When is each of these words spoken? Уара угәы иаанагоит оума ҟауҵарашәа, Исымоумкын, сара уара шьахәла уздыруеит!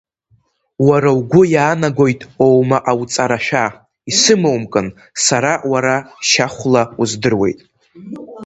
Уара 0.87 1.11
угәы 1.19 1.41
иаанагоит 1.53 2.21
оума 2.45 2.77
ҟауҵарашәа, 2.83 3.65
Исымоумкын, 4.11 4.87
сара 5.25 5.51
уара 5.71 5.95
шьахәла 6.27 6.83
уздыруеит! 7.01 7.59